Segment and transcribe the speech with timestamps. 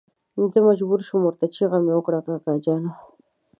[0.53, 2.91] زه مجبور شوم ورته چيغه مې کړه کاکا جانه.